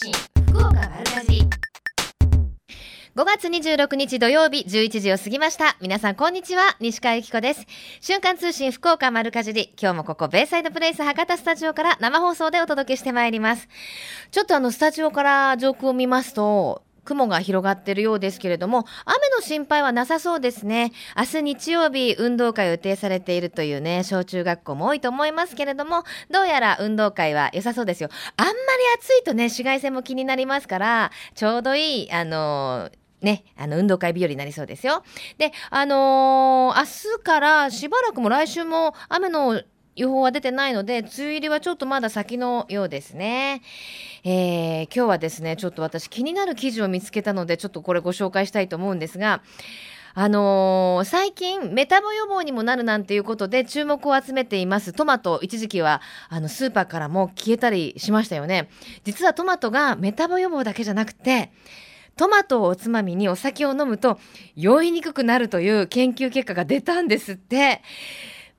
[0.00, 0.12] 信
[0.52, 1.40] 福岡丸かじ
[3.16, 5.76] 5月26日土曜日11時を過ぎました。
[5.80, 6.76] 皆さんこんにちは。
[6.78, 7.66] 西川由紀子です。
[8.00, 9.74] 瞬間通信福岡丸かじり。
[9.76, 13.66] 今日もここベイサイドプレイス博多スタジオから生放送でお届けしてまいります。
[14.30, 20.92] ちょっとあのスタジオから上空を見ますと、雲が広がっているようですけれども、雨の心配はなさそうですね。
[21.16, 28.10] 明日日曜日、運動会を予定されているというね、小中学校も多いと思いますけれども、どうやら運動会は良さそうですよ。
[28.36, 28.56] あんまり
[28.98, 32.90] 暑いとね、紫外線も気になりますから、ちょうどいい、あの
[33.22, 35.02] ね、あの、運動会日和になりそうですよ。
[35.38, 39.62] で、あのー明日からしばらくも来週も雨の
[39.98, 43.62] 予報は出てないので、梅雨入りはちょっとまだ先のようですね。
[44.22, 49.42] えー今日はですね、ちょっと私気になる記事を見つけたので、ちょっとこれご紹介したいと思うんですが、
[50.14, 54.92] あのー最近メタボ予防にもなるなんていうことで注目を集めています。
[54.92, 58.70] トマト一時期はあのスーパーからも消えたりしましたよね。
[59.02, 61.50] 実はトマトがメタボ予防だけじゃなくて
[62.16, 64.18] トマトをおつまみにお酒を飲むと
[64.54, 67.82] 酔いにくくなるという研究結果が出たんですって。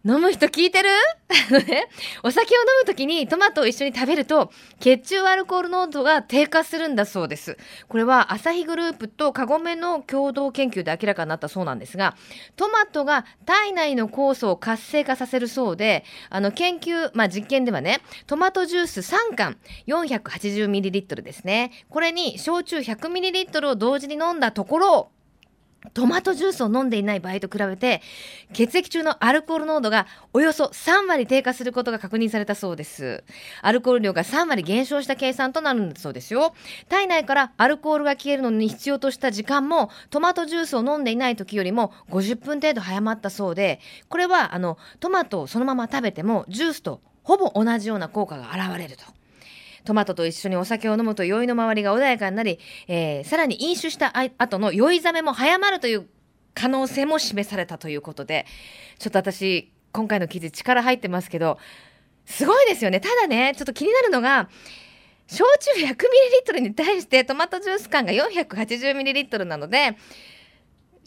[0.05, 0.89] 飲む人聞いてる、
[2.23, 7.57] お酒を飲むときにトマトを一緒に食べると血中アルコール濃度が低下するんだそうです。
[7.89, 12.15] これはアサヒグループとカゴメの共同研究で明らかになったそうなんですが、
[12.55, 21.71] トマトが体内の酵素を活性化させるそうで、あの研究、まあ実験ではね、トマトジュース3缶 480ml ですね。
[21.89, 25.11] これに焼酎 100ml を同時に飲んだところ、
[25.93, 28.01] トマトジュースを飲んでいない場合と比べて
[28.53, 33.23] 血液中のアルコール濃度がおよそ3割低下することが確認されたそうです。
[33.61, 36.53] アルコール量が3割減少した計算となるんだそうですよ。
[36.89, 49.18] 体内からアルコールが消えるのに必要とした時間もトマトジュースを飲んでいない時よりも50分程度早まったそうでこれはあのトマトをそのまま食べてもジュースとほぼ同じような効果が現れると。
[49.85, 56.07] トマトと一緒にお酒を飲むと酔いの周りが穏やかになり、えーさらに飲酒した後の酔いざめも早まるという
[56.53, 58.45] 可能性も示されたということで、
[58.97, 61.57] ちょっと私、今回の記事力入ってますけど、
[62.25, 62.99] すごいですよね。
[62.99, 64.49] ただね、ちょっと気になるのが、
[65.27, 69.95] 焼酎 100ml に対してトマトジュース缶が 480ml なので、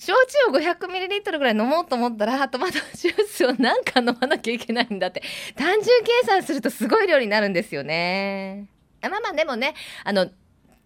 [0.04, 5.22] 焼酎を 500ml ぐらい飲もうと思ったらトマトジュースを何か飲まなきゃいけないんだって
[5.54, 8.66] 単純計算するとすごい量になるんですよね。
[9.00, 10.28] あまあまあでもねあの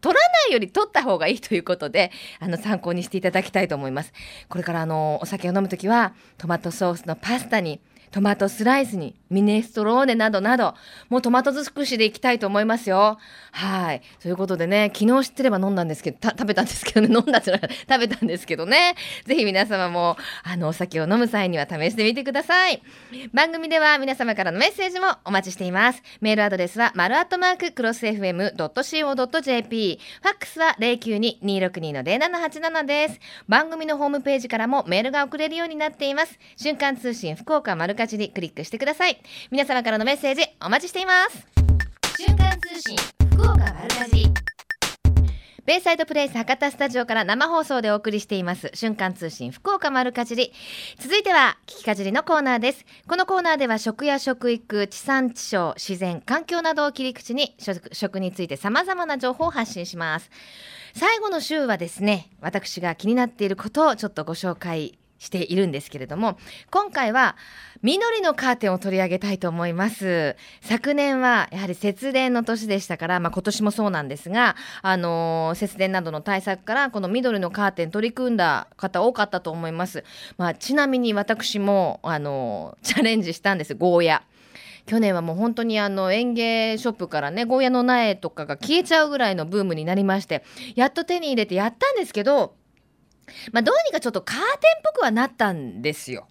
[0.03, 4.13] 取らないより取った方がいいということであの参考にしていただきたいと思います。
[4.51, 7.81] これからあのお酒を飲むときはトマトソースのパスタに
[8.11, 10.75] トマトスライスにミネストローネなどなど
[11.09, 13.19] もうトマト尽くしでいきたいと思いますよ。
[13.53, 14.03] はい。
[14.21, 22.83] ということでね昨日知ってれば飲んだんですけど食べたんですけどね飲んだじゃない 食べたんですけどねぜひ皆様もあのお酒を飲む際には試してみてください。
[23.33, 26.03] 番組では皆様からのメッセージもお待ちしています。
[26.21, 29.99] メールアドレスは、丸アットマーククロス FM.co.jp。
[30.23, 33.19] ファックスは092-262-0787です。
[33.49, 36.39] 番組のホームページからもメールが送れるようになっています。
[36.57, 39.21] 瞬間通信福岡丸かじりクリックしてください。
[39.51, 41.47] 皆様からのメッセージお待ちしています。
[42.19, 42.97] 瞬間通信
[43.33, 44.27] 福岡丸かじり。
[45.67, 48.71] ベイサイドプレイス博多スタジオから生放送でお送りしています。
[48.73, 50.53] 瞬間通信福岡丸かじり。
[51.01, 52.85] 続いては聞きかじりのコーナーです。
[53.09, 60.31] このコーナーでは食や食育地産地消自然環境などを切り口に食食について様々な情報を発信します。
[60.95, 66.39] 最後の週はですね私が気になっていることをちょっとご紹介しているんですけれども
[66.71, 67.37] 今回は
[67.83, 70.37] 緑のカーテンを取り上げたいと思います。
[70.63, 80.05] 昨年はやはり節電の年でしたから、まあ、今年もそうなんですが、あのー節電などの対策からこの緑のカーテン取り組んだ方多かったと思います、
[80.39, 83.75] まあ、ちなみに私も、あのーチャレンジしたんです。
[83.75, 84.23] ゴーヤ。
[84.87, 90.45] 去年はもう本当にあの園芸ショップからねゴーヤの苗とかが消えちゃうぐらいのブームになりまして
[90.77, 92.55] やっと手に入れてやったんですけど
[93.53, 94.53] まあどうにかちょっとカーテンっ
[94.85, 96.29] ぽくはなったんですよ。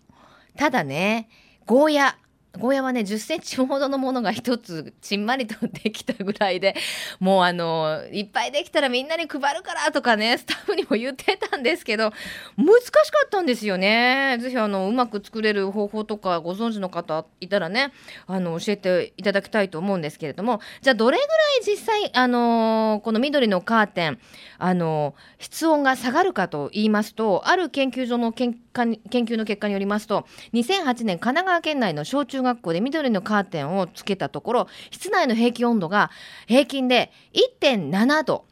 [0.58, 1.30] ただね
[1.66, 2.18] ゴーヤ
[2.58, 6.76] ゴーヤはね10センチほどのものが一つちんまりとできたぐらいで
[7.20, 12.12] もうあのいっぱいできたらみんなに配るからとかねスタッフにも言ってたんですけど
[12.58, 14.38] 難しかったんですよね。
[14.40, 17.92] ぜひあのうまく作れる方法とかご存知の方いたらね
[18.28, 21.32] あの教えていただきたいと思うんですけれどもじゃあどれぐらい
[21.66, 24.20] 実際あのこの緑のカーテン
[24.58, 36.12] あの室温が下がるかと言いますとある研究所の研究に研究の結果によりますと2008年神奈川県内の小中学校で緑のカーテンをつけたところ室内の平均温度が
[36.48, 37.12] 平均で
[37.62, 38.46] 1.7度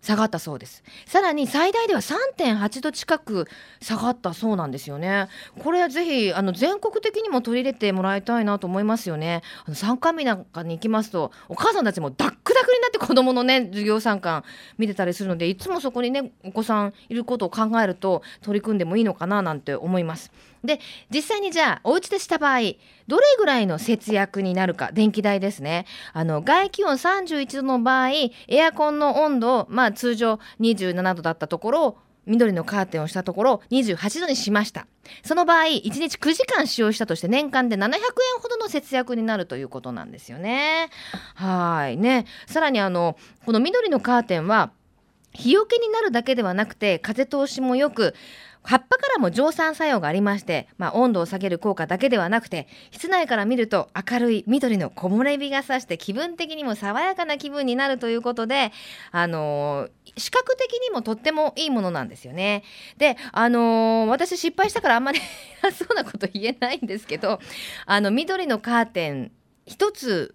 [0.00, 0.82] 下がったそうです。
[1.06, 3.46] さらに最大では3.8度近く
[3.80, 5.28] 下がったそうなんですよね。
[5.58, 9.42] これはぜひあの全国的にも取り入れてもらいたいなと思いますよね。
[9.66, 14.44] あの参観日なんかに行きますとお母さんたちもダッだくになって子供のね授業参観
[14.76, 20.32] 見てたりするのでいつもそこにねお子さんいることを考えると取り組んでもいいのかななんて思います。
[20.64, 22.58] で実際にじゃあお家でした場合
[23.06, 28.10] どれぐらいの節約になるか電気代ですねあの外気温31度の場合
[28.48, 34.86] エアコンの温度まあ通常27度だったところを緑のカーテンをしたところ28度にしました。
[35.24, 38.00] その場合1日9時間使用したとして年間で700円
[38.40, 40.90] ほどの節約になるということなんですよね。
[41.34, 42.26] はいね。
[42.46, 44.70] さらにあのこの緑のカーテンは
[45.32, 48.14] 日よけになるだけではなくて風通しもよく
[48.62, 58.72] 葉っぱからも蒸散作用がありまして、まあ、温度を下げる効果だけではなくて室内から見ると明るい緑の木漏れ日がさして気分的にも爽やかな気分になるということで、
[59.10, 62.64] あのー視覚的にもとってもいいものなんですよね。
[62.96, 65.20] で、あのー私失敗したからあんまり
[65.62, 67.40] 偉そうなこと言えないんですけど
[67.86, 69.32] あの緑のカーテン
[69.66, 70.34] 一つ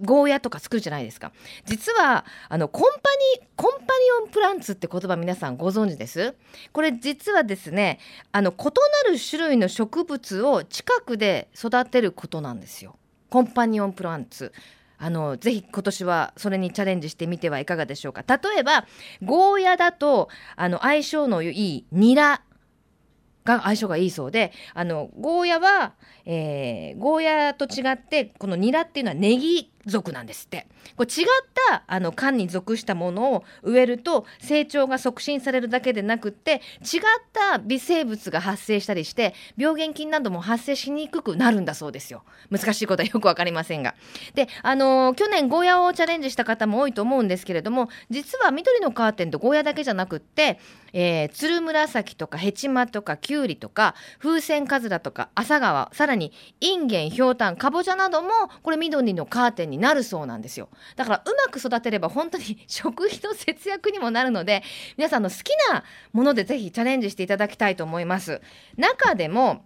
[0.00, 1.32] ゴーヤとか作るじゃないですか。
[1.64, 3.10] 実はあのコンパ
[3.40, 3.88] ニコンパニ
[4.24, 6.34] オンプランツって言葉皆さんご存知です？
[6.72, 7.98] これ実はですね
[8.32, 8.70] あの異な
[9.12, 12.96] る種類の植物を近くで育てることなんですよ。
[13.30, 14.52] コンパニオンプランツ。
[15.00, 18.24] あのぜひ今年はそれにチャレンジしてみてはいかがでしょうか。
[18.26, 18.84] 例えば
[19.22, 22.42] ゴーヤだとあの相性のいいニラ
[23.44, 25.94] が相性がいいそうであのゴーヤは、
[26.26, 30.66] えーゴーヤと違ってこのニラっていうのはネギ属なんですって。
[30.96, 31.26] これ違っ
[31.68, 37.00] たあの缶に属したものを植えると成長が促進されるだけでなくって違っ
[37.32, 42.24] た微生物が発生したりして病原菌なども発生しにくくなるんだそうですよ。
[42.50, 43.94] 難しいことはよくわかりませんが。
[44.34, 50.58] であの去年ゴーヤをチャレンジした方も多いと思うんですけれども実は緑のカーテンとゴーヤだけじゃなくって
[50.92, 58.30] えー、つるむらさきとかヘチマとかきゅうりとか風船かずらとか朝川さらにインゲンひょうたんかぼちゃなども
[58.62, 60.68] これ緑のカーテンになるそうなんですよ。
[60.96, 64.62] だからうまく育てれば本当に 食費の節約にもなるので
[64.96, 68.40] 皆さんの好きなものでぜひチャレンジしていただきたいと思います。
[68.76, 69.64] 中でも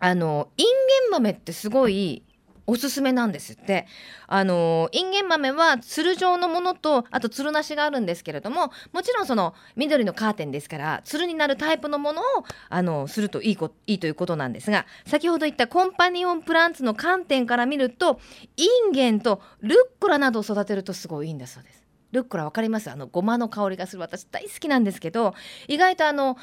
[0.00, 0.72] あのインゲ
[1.08, 2.22] ン豆ってすごい
[2.66, 3.86] おすすめなんですって。
[4.26, 12.24] あのインゲン豆はつる状のものとあとつるなしがあるんですけれどももちろんその緑のカーテンですからつるになるタイプのものを
[12.70, 18.20] あのするといいこいいということなんですが先ほど言ったコンパニオンプランツの観点から見ると
[18.56, 21.82] インゲンとルッコラなどを育てるとすごいいいんだそうです。
[22.12, 22.90] ルッコラわかります？
[22.90, 24.00] あのごまの香りがする。
[24.00, 25.34] 私大好きなんですけど
[25.68, 26.36] 意外とあの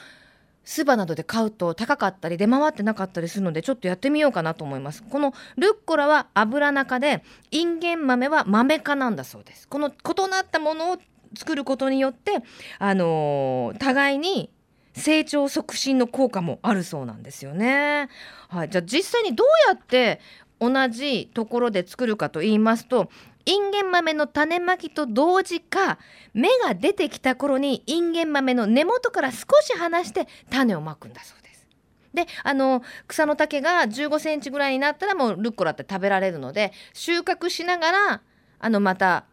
[0.70, 5.02] スーパーなどで買うと高かったり出回ってなかったりするのでちょっとやってみようかなと思います。
[5.02, 9.68] このルッコラは油中でインゲン豆は豆科なんだそうです。
[9.68, 10.98] この異なったものを
[11.36, 12.44] 作ることによって
[12.78, 14.52] あのー互いに
[14.94, 18.08] 成長促進の効果もあるそうなんですよね。
[18.50, 20.20] はい、じゃあ実際にどうやって
[20.60, 23.10] 同じところで作るかと言いますと
[23.46, 25.98] インゲン豆の種まきと同時か
[26.34, 31.68] 芽が出てきた頃にインゲン豆の根元から少し離して種をまくんだそうです。
[32.14, 38.22] であの草の丈が15センチぐらいになったらもうルッコラって食べられるので収穫しながら
[38.60, 39.26] あのまた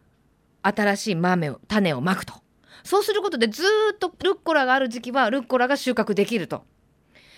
[0.62, 2.34] 新しい豆を種をまくと
[2.84, 3.62] そうすることでず
[3.94, 6.64] っとルッコラがある時期はルッコラが収穫できると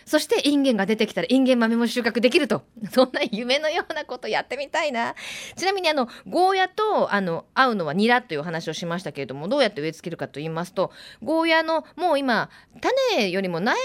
[0.08, 2.62] そしてインゲンが出てきたらインゲン豆も収穫できると。
[2.92, 5.14] そんな夢のようなことやってみたいな。
[5.54, 10.92] ちなみにあのゴーヤとあの合うのはニラというお話をしましたけれどもどうやって植え付けるかと言いますと
[11.22, 12.48] ゴーヤのもう今
[12.80, 13.76] 種よりも苗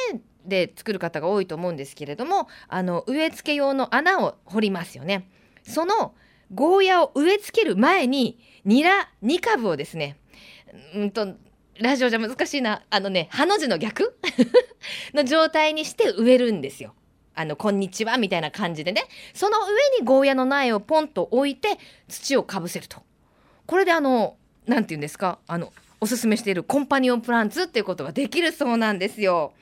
[0.46, 5.28] で作る方が多いと思うんですけれどもあの植え付け用の穴を掘りますよね。
[5.64, 6.16] その
[6.54, 10.18] ゴーヤを植え付ける前にニラ2株をですね
[10.96, 11.36] うんと
[11.80, 14.16] ラジオじゃ難しいなあのねハの字の逆？
[15.14, 16.94] の状態にして植えるんですよ。
[17.36, 19.04] あの、こんにちはみたいな感じでね。
[19.34, 23.02] その上にゴーヤの苗をポンと置いて土をかぶせると。
[23.66, 24.38] これであの、
[24.68, 25.40] なんて言うんですか？
[25.48, 29.54] あの、おすすめしているコンパニオンプランツっていうことができるそうなんですよ。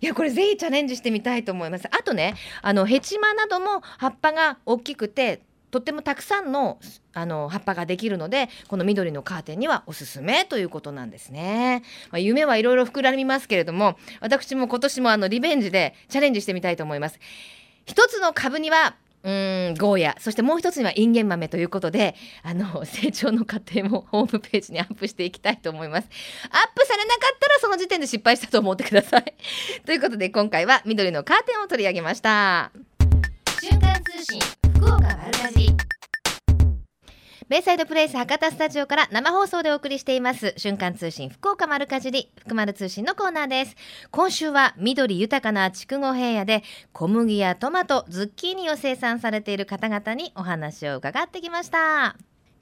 [0.00, 1.86] いや、これぜひチャレンジしてみたいと思います。
[1.92, 5.42] あとね、あの、ヘチマなども葉っぱが大きくて、
[5.76, 6.78] とってもたくさんの
[7.12, 17.18] あの葉っぱができるのでこの緑のカーテンにはおすすめということなんですね、まあ、夢はいろいろ膨らみますけれども私も今年もあのリベンジでチャレンジしてみたいと思います。
[17.84, 26.08] 一つの株にはうーんゴーヤそしてもう一つにはインゲン豆ということであの成長の過程もホームページにアップしていきたいと思います。
[26.44, 29.34] アップされなかったらその時点で失敗したと思ってください。
[29.84, 32.70] ということで今回は緑のカーテンを取り上げました。
[33.60, 34.65] 瞬間通信。
[37.48, 40.52] ベイサイドプレイス博多スタジオから生放送でお送りしています。
[40.56, 43.76] 瞬間通信福岡丸かじり福丸通信のコーナーです。
[44.10, 52.16] 今週は緑豊かな筑後平野で小麦やトマトズッキーニを生産されている方々にお話を伺ってきました。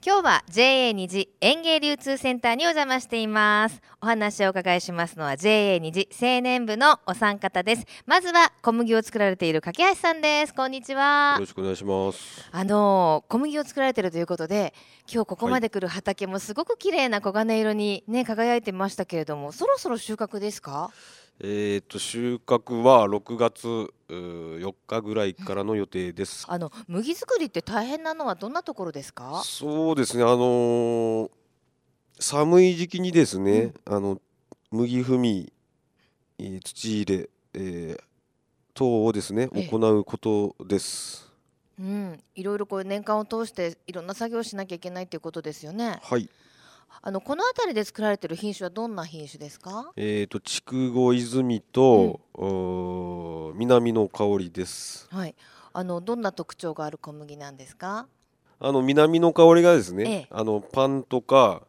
[0.07, 3.81] 今日は JA 虹園芸流通センターにお邪魔しています。
[4.03, 7.87] お話をお伺いしますのは JA 虹青年部のお三方です。
[8.05, 10.53] まずは小麦を作られている架橋さんです。
[10.53, 11.37] こんにちは。
[11.37, 12.47] よろしくお願いします。
[12.53, 14.75] あの小麦を作られているということで
[15.11, 20.91] 今日ここまで来る畑もすごく綺麗な黄金色にね輝いてましたけれどもそろそろ収穫ですか？
[21.41, 26.47] えっ、と収穫は6月うー4日ぐらいからの予定です。
[26.49, 29.43] あの麦作りって大変なのはどんなところですか？
[29.45, 30.23] そうですね。
[30.23, 31.31] あのー
[32.21, 34.21] 寒い時期にですね、あの
[34.71, 35.53] 麦踏み、
[36.39, 38.03] えー土入れ、えー
[38.75, 41.31] 等をですねええ行うことです。
[41.79, 45.99] うん、いろいろこう年間を通していろんな作業をしなきゃいけないということですよね。
[46.03, 46.29] はい。
[47.03, 49.93] あのこの辺りで作られている品種はどんな品種ですか？
[49.97, 55.07] えっ、と筑後泉と、おー南の香りです。
[55.11, 55.35] はい。
[55.73, 58.07] あのどんな特徴がある小麦なんですか？
[58.61, 61.63] あの南の香りがですね、ええあのパンとか、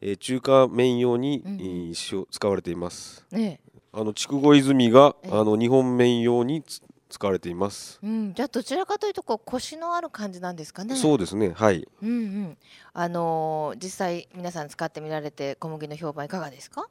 [0.00, 3.24] えー中華麺用に、うんうんえー使用使われています。
[3.32, 3.60] ね
[3.92, 8.00] あの筑後泉がええあの日本麺用につ使われています。
[8.02, 10.96] え、うん、じゃあどちらかというとこうコシのある感じなんですかね。
[10.96, 11.52] そうですね。
[11.54, 11.86] はい。
[12.02, 12.56] うんうん。
[12.94, 16.88] あのー実際皆さん使ってみられて小麦の評判いかがですか？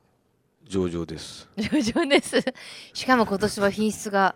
[0.67, 1.49] 上々です。
[1.57, 2.37] 上々です。
[2.93, 4.35] しかも今年は品質が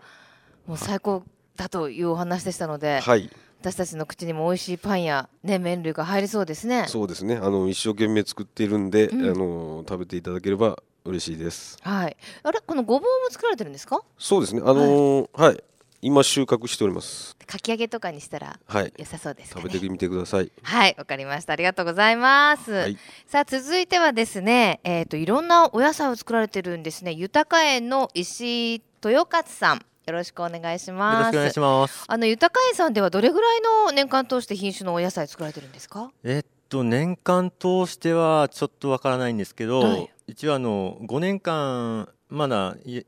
[0.66, 1.24] もう最高
[1.56, 3.30] だというお話でしたので、はい。
[3.60, 6.86] 私たちの口にも美味しいパンやね麺類が入りそうですね。
[6.90, 7.36] そうですね。
[7.38, 11.78] あの一生懸命作っているんで、うんあの食べていただければ嬉しいです。
[11.82, 12.18] はい。
[12.44, 14.02] あれこのごぼうも作られてるんですか？
[14.18, 14.62] そうですね。
[14.66, 15.64] あのーはい、
[16.06, 17.36] 今収穫しております。
[17.48, 18.94] かき揚げとかにしたらはい。
[18.98, 19.64] 良さそうですかね。
[19.70, 20.52] 食べてみてください。
[20.62, 21.54] はい、わかりました。
[21.54, 22.72] ありがとうございます。
[22.74, 22.98] はい。
[23.26, 27.14] さあ続いてはですね、えっ、といろんなお野菜を作られてるんですね。
[27.14, 31.30] 豊園の石井豊勝さん、よろしくお願いしよろます。
[31.30, 32.04] しくお願いします。
[32.08, 36.12] あの豊園さんではどれぐらいの年間通して品種のお野菜作られてるんですか？
[36.26, 43.02] えっと年間通してはちょっとわからないんですけど、はい一応あの5年間まだい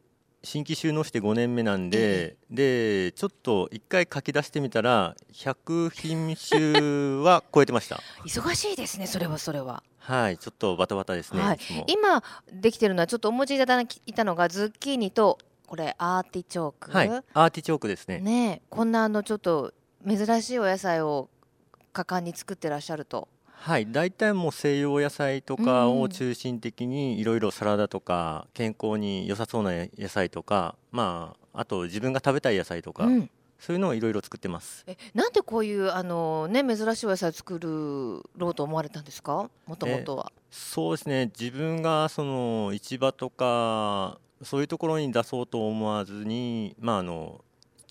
[0.46, 8.00] 新規収納して5年目なんで、でちょっと一回書き出してみたら100品種は超えてました。
[8.26, 9.08] 忙しいですね。
[9.08, 9.84] それはそれは。
[10.00, 11.42] はい、ちょっとバタバタですね。
[11.42, 12.24] はい今
[12.54, 16.92] できてるのはちょっとお持ちいただいたのがズッキーニとこれアーティチョーク。
[16.92, 18.20] はい、アーティチョークですね。
[18.20, 19.74] ねえこんなあのちょっと
[20.08, 21.30] 珍しいお野菜を
[21.92, 23.28] 果敢に作ってらっしゃると。
[23.58, 34.84] はい、大体もう西洋野菜とかうんを中心的にいろいろサラダとか健康に良さそうな野菜とか、まああと自分が食べたい野菜とか、うんそういうのをいろいろ作ってます。
[34.86, 39.50] えなんでこういうあのね珍しいお野菜を作るろうと思われたんですか？
[39.66, 40.34] もともとは。
[40.52, 47.42] そうですね自分がその市場とかそういうところに出そうと思わずに、まあ、あの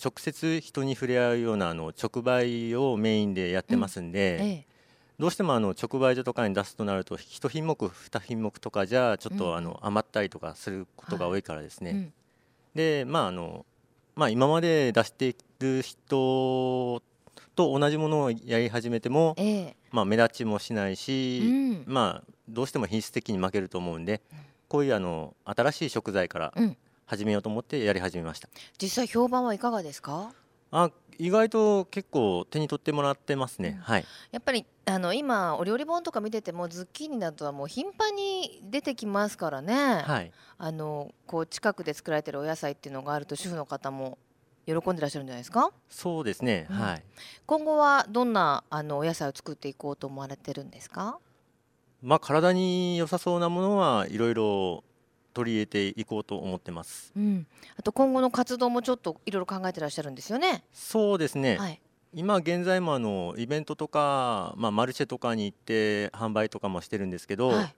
[0.00, 4.73] 直接人に触れ合うようなあの直売をメインでやってますんで、ええ。
[5.18, 9.38] どうしてもあの直売所とかに出すとなると1品目2品目とかじゃちょっうん。
[9.38, 12.12] とあの余ったりとかすることが多いからですね、うん。
[12.74, 13.64] でまああの
[14.16, 17.02] まあ今まで出している人
[17.56, 19.76] と同じものをやり始めても、ええ。
[19.92, 21.84] まあ、目立ちもしないし、うん。
[21.86, 24.38] まあどうしても品質的に負けると思うんで、うん。
[24.68, 26.76] こういうあの新しい食材からうん。
[27.06, 28.48] 始めようと思ってやり始めました、
[28.80, 30.32] 実際評判はいかがですか？
[30.76, 33.82] あ意外と結構手に取ってもらってますね、うん。
[33.82, 34.04] はい。
[34.32, 40.02] やっぱりあの今お料理本とか見ててもズッキーニなどはもう頻繁に出てきますからね。
[40.04, 40.32] はい。
[40.58, 44.18] あのこう近くで作られてるお野菜っていうのがあると主婦の方も
[44.66, 45.70] 喜んでらっしゃるんじゃないですか？
[45.88, 46.76] そうですね、うん。
[46.76, 47.04] はい。
[47.46, 51.20] 今後はどんなあのお野菜を作っていこうと思われてるんですか？
[52.02, 54.82] まあ体に良さそうなものはいろいろ
[55.34, 57.46] 取り入れていこうと思ってますうん。
[57.76, 60.64] あと今後の活動もちょっといろいろ考えてらっしゃるんですよね。
[60.72, 61.80] そうですね、はい。
[62.14, 67.74] 今現在もあのイベントとか、まあ、マルシェとかに行って販売とかもしてるんですけど、はい。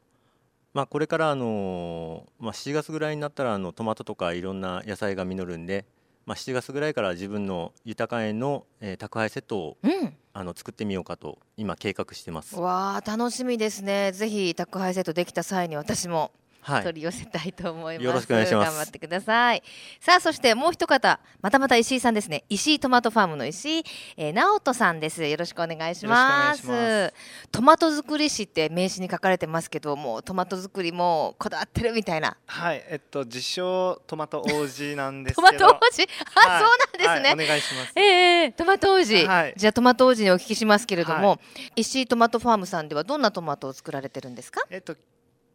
[0.74, 5.86] まあ、これからあの、まあ、7月ぐらいになったらあのトマトとかいろんな野菜が実るんで、
[6.26, 10.16] まあ、7月ぐらいから自分の豊か園の、えー宅配セットをうん。
[10.38, 12.60] あの作ってみようかと今計画してます。
[12.60, 14.12] わあ楽しみですね。
[14.12, 16.30] ぜひ宅配セットできた際に私もはい、
[16.66, 18.04] 取り寄せたいと思います。
[18.04, 19.62] よろしくお願いします頑張ってください。
[20.00, 22.44] さあ、そしてもう一方、またまた石井さんですね。
[22.48, 23.84] 石井トマトファームの石井、
[24.16, 25.24] えー、直人さんです。
[25.24, 27.12] よろしくお願いします。
[27.52, 32.36] トマト作り師って名刺に書かれてますけど、もうトマト作りもこだわってるみたいな。
[32.46, 35.66] はい、えっと自称トマト王子なんですトけど。
[35.66, 36.08] マト王子？
[36.34, 37.42] あ、はいそうなんですね。
[37.42, 37.92] はいお願いします。
[37.96, 41.38] ええトマト王子、はいじゃあトマト王子にお聞きしますけれども、は
[41.76, 44.96] 石井トマトファームさんではどんなトマトを作られてるんですか、えっと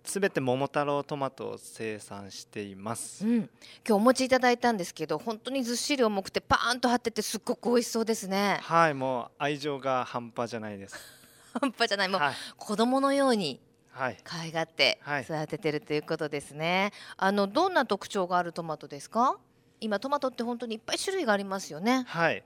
[0.04, 3.26] すべて桃太郎トマトを生産しています。
[3.26, 3.48] うん、今
[3.86, 8.60] 日お持ちいただいたんですけど本当にずっしり重くてパーンと張っててすっごく美味しそうですね。
[8.64, 10.96] はい、もう愛情が半端じゃないです。
[11.60, 12.10] 半端じゃない。
[12.10, 12.36] もうはい。
[12.58, 14.18] 子供のようにはい。
[14.24, 15.24] 可愛がってはい。
[15.24, 19.38] 育ててるということですね、あのどんな特徴があるトマトですか？
[19.80, 22.04] 今トマトって本当にいっぱい種類がありますよね。
[22.08, 22.44] はい。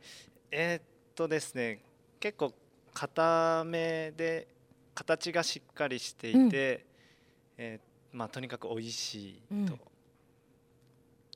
[0.51, 0.83] えーっ
[1.15, 1.79] とですね
[2.19, 2.53] 結構
[2.93, 4.47] 固めで
[4.93, 6.94] 形がしっかりしていて、うん
[7.57, 9.65] えーまあとにかく美味しうん。
[9.65, 9.77] いと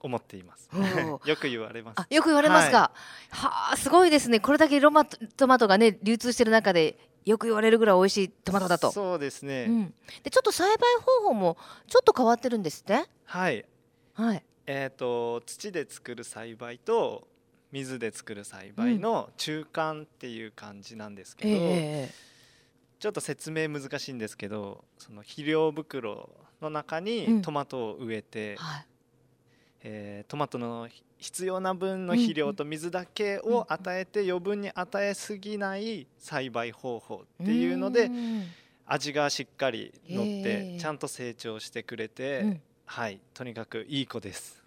[0.01, 1.19] 思っています、おー。
[1.27, 1.99] よく言われます。
[1.99, 2.91] あよく言われますか、
[3.31, 4.39] はあすごいですね。
[4.39, 8.93] これだけロマトトマトがね流通してる中でよく言われるぐらい美味しいトマトだと。
[8.93, 11.57] そうですね、うん、でちょっと栽培方法も
[11.87, 13.03] ちょっと変わってるんですって？
[13.25, 13.65] はい。
[14.13, 14.43] はい。
[14.65, 17.27] えー、と土で作る栽培と
[17.73, 22.09] 水で作る栽培の中間っていう感じなんですけど、え
[22.99, 26.29] ちょっと説明難しいんですけどその肥料袋
[26.61, 27.03] の中うん。
[27.05, 28.85] にトマトを植えて、えはい。
[29.81, 38.43] えートマトの必要な分の肥料と水だけを与えて余分に与えすぎない栽培方法っていうのでん。
[38.85, 40.79] 味がしっかり乗っへてー。
[40.79, 42.61] ちゃんと成長してくれて、うん。
[42.85, 44.58] はいとにかくいい子です。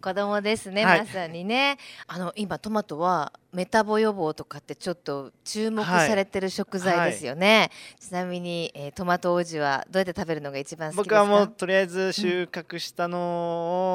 [0.00, 0.98] 子供ですね、はい。
[1.00, 1.78] まさにね。
[2.06, 13.18] あの今トマトはメタボ予防とかってちょっと注目はいされてる食材ですよね、ちなみに、えートマト王子はどうやって食べるのが一番僕はもうとりあえず収穫したの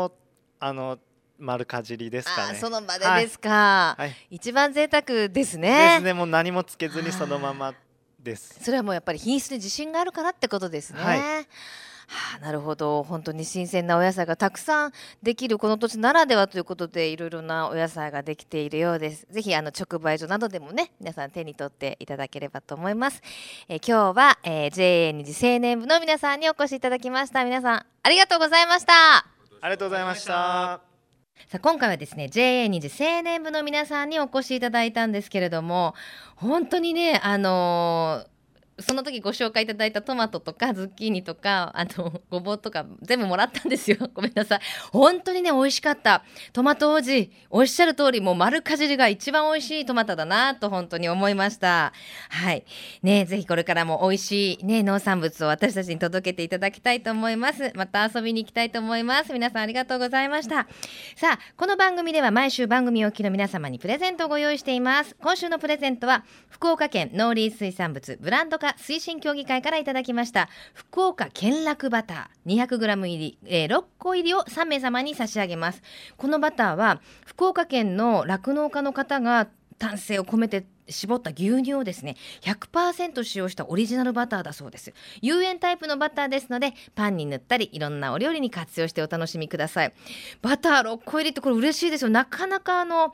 [0.04, 0.12] を、
[0.60, 1.00] あの
[1.40, 2.60] 丸かじりですかね。
[2.60, 5.96] その場でですか、はい、一番贅沢ですね。
[5.96, 6.14] ですね。
[6.14, 7.74] もう何もつけずにそのまま
[8.20, 8.60] です。
[8.64, 11.48] それはもうやっぱり品質に自信があるからってことですね。
[12.14, 13.04] はあ、なるほど。
[13.04, 19.26] 本当に新鮮なお野菜がたくさんできるこの土地ならではということでいろいろなお野菜ができているようです。
[19.32, 23.22] ぜひあの直売所などでもね皆さん手に取っていただければと思います、
[23.70, 27.46] えー今日は、えー JA 二次青年部の皆さんにお越しいただきました。
[27.46, 28.94] 皆さんありがとうございました。
[28.94, 29.26] あ
[29.64, 30.82] りがとうございました。
[31.48, 35.96] さあ今回はですね JA 二次青年部の皆さんにお越しいただいたんですけれども
[36.36, 38.32] 本当にねあのー
[38.82, 43.98] その時ご紹介いただいたトマトとかズッキーニとかあのごぼうとか全部もらったんですよ。
[44.14, 44.60] ごめんなさい。
[44.92, 46.24] 本当にね美味しかった。
[46.54, 51.94] トマト王子おっしゃる通りもう丸かじりが一番美味しいトマトだなと本当に思いました。
[52.30, 52.64] はい。
[53.04, 57.72] ねぜひこれからも美味しいね農産物を私たちに届けていただきたいと思います。
[57.76, 59.34] また遊びに行きたいと思います。
[59.34, 60.68] 皆さんありがとうございました。
[61.16, 65.16] さあこの番組では毎週番組をおきの皆様にプレゼントをご用意しています。
[65.22, 75.82] 今週のプレゼントは福岡県農林水産物ブランド化推進協議会からいただきました福岡県楽バター 200g 入り、えー6個入りを3名様に差し上げます。
[76.18, 84.94] このバターは福岡県の酪農家の方が丹精を込めて絞った牛乳をですね100%使用したオリジナルバターだそうです。
[85.22, 89.94] 有塩タイプのバターですのでパンに塗ったりいろんなお料理に活用してお楽しみください。
[90.42, 92.10] バター6個入りってこれ嬉しいですよ。
[92.10, 93.14] なかなかあの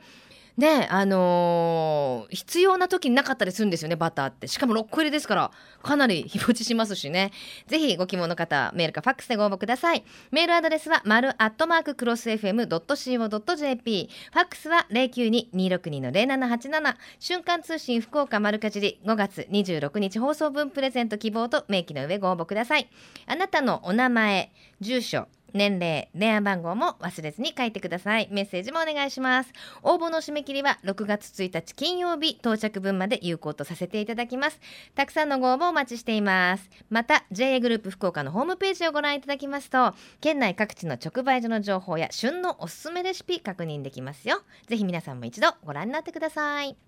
[0.58, 4.48] ねあのー必要な時になかったりするんですよねバターって。
[4.48, 5.50] しかも6個入りですから
[5.82, 7.30] かなり日持ちしますしね。
[7.66, 10.04] ぜひご希望の方はメールかファックスでご応募ください。
[10.30, 22.88] メールアドレスは丸アットマーククロス FM.co.jp ファックスは092-262-0787瞬間通信福岡丸かじり5月26日放送分プレゼント希望と明記の上ご応募ください。
[23.26, 28.28] あなたのお名前住所年齢電話番号も忘れずに書いてください。
[28.30, 29.52] メッセージもお願いします。
[29.82, 34.60] 応募の締め切りは6月1日金曜日到着分まで有効とさせていただきます。
[34.94, 36.68] たくさんのご応募お待ちしています。
[36.90, 44.42] また JA グループ福岡のホームページをご覧いただきますと県内各地の直売所の情報や旬のおすすめレシピ確認できますよ。
[44.66, 46.87] ぜひ皆さんも一度ご覧になってください。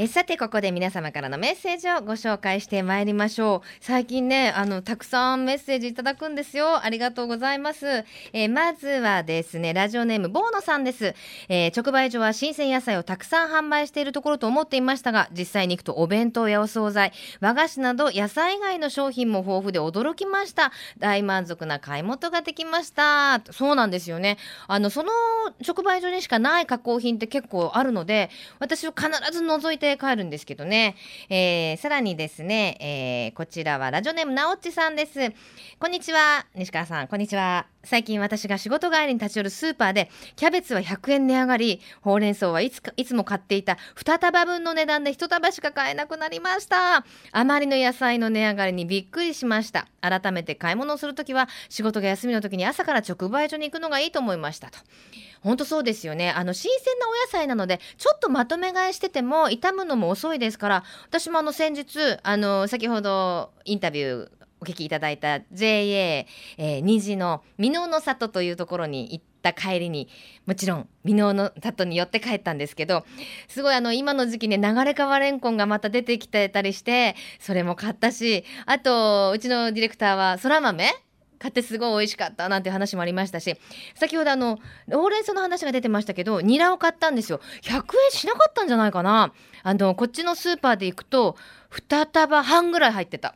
[0.00, 3.68] えさてここで皆様からのメッセージをご紹介してまいりましょう。
[3.80, 6.84] 最近ねあのたくさんメッセージいただくんですよ。
[6.84, 11.16] ありがとうございます、えーまずはですねラジオネームボーノさんです、
[11.48, 20.70] えー直売所は新鮮野菜をたくさん販売しているところと思っていましたが実際に行くとお弁当やお惣菜和菓子など野菜以外の商品も豊富で驚きました。
[20.98, 23.40] 大満足な買い物ができました。
[23.50, 24.38] そうなんですよね。
[24.68, 25.10] あのその
[25.66, 28.30] 直売所にしかない加工品って結構あるので
[28.60, 30.96] 私は必ず覗いて帰るんですけどね、
[31.30, 35.32] えーさらにですね、えーこちらはラジオネームなおっちさんです。
[35.78, 37.08] こんにちは西川さん。
[37.08, 37.66] こんにちは。
[37.84, 41.80] 最近私が仕事帰りに立ち寄るスーパーでキャベツは100円値上がり。
[42.02, 47.04] ほうれん草はいつかいつも買っていた2束分の値段で1束しか買えなくなりました。
[47.32, 49.86] あまりの野菜の値上がりにびっくりしました。
[50.00, 54.78] 改めて買い物をするときは仕事が休みの時に朝から直売所に行くのがいいと思いましたと。
[55.40, 56.30] 本当そうですよね。
[56.30, 70.08] あの新鮮なお野菜なのでちょっとまとめ買いしてても傷むのも遅いですから私もあの先日あの先ほどインタビューお聞きいただいた JA、えー、虹の箕面の里というところに行った帰りに
[70.46, 73.04] もちろん箕面の里に寄って帰ったんですけど
[73.48, 80.92] すごいあの今の時期ね流れ川レンコンがまた出てきてたりしてそれも買ったしあとうちのディレクターはそら豆
[81.38, 83.56] 買ってすごい美味しかったなんて話もありましたし
[83.94, 84.58] 先ほどあの
[84.90, 87.40] ほうれん草の話が出てましたけどニラを買ったんですよ。
[87.62, 89.32] 100円しなかったんじゃないかな。
[89.62, 91.36] あのこっちのスーパーで行くと
[91.70, 93.34] 2束半ぐらい入ってた。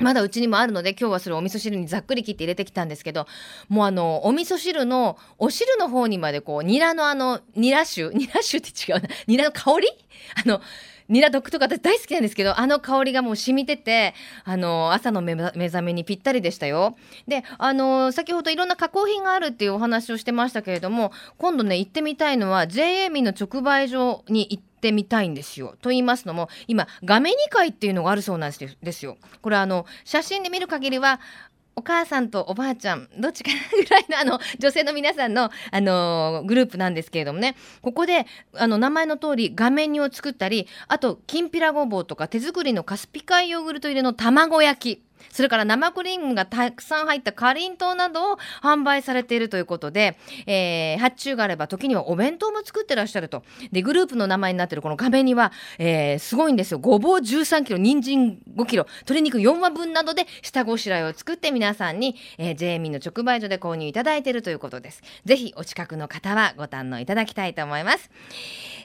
[0.00, 3.26] まだうちにもあるので今日はそれお味噌汁にざっくり切って入れてきたんですけど
[3.68, 8.08] もうあのお味噌汁のお汁の方にまでこうニラのあのニラ酒？
[8.16, 9.08] ニラ酒って違うな。
[9.26, 9.88] ニラの香り？
[10.42, 10.62] あの
[11.10, 16.96] ニラ独特私大好きなんですけどあの香りがもう染みててあの朝の目覚めにぴったりでしたよ
[17.26, 25.76] であの先ほどいろんな加工品があるっていうお話をしてましたけれども今度ね行ってみたいのは JA 民の直売所に行っててみたいんですよ。
[25.80, 29.18] と言いますのも今画面2階っていうのがあるそうなんですよ。
[29.42, 31.20] これあの写真で見る限りは
[31.80, 37.56] お母さんとおばあちゃんどっちかなぐらいのあの女性の皆さんのあのグループなんですけれどもね。
[37.80, 45.09] ここであの名前の通り画面煮を作ったりあときんぴらごぼうとか手作りのカスピ海ヨーグルト入れの卵焼き。
[45.30, 53.42] それから生クリームがたくさん入ったかりんとうなどを販売されているということで、えー、発注があれば時にはお弁当も作ってらっしゃると。
[53.72, 56.78] で、グループの名前になってるこの画面には、えー、すごいんですよ。
[56.78, 65.02] ごぼう13キロ、人参5キロ、鶏肉4羽分などで下ごしらえを作って皆さんに、えー、JA 民の直売所で購入いただいているということです。
[65.24, 68.10] ぜひお近くの方はご堪能いただきたいと思います。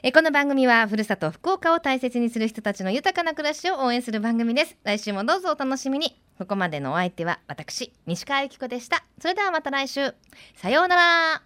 [0.02, 4.76] えー、この番組はふるさと福岡を大切にする人たちの豊かな暮らしを応援する番組です。
[4.84, 6.25] 来週もどうぞお楽しみに。
[6.38, 9.04] ここまでのお相手は私西川由紀子でした。
[9.20, 10.14] それではまた来週。
[10.54, 11.42] さようなら。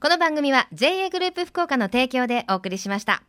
[0.00, 3.22] この番組は JA グループ福岡の提供でお送りしました。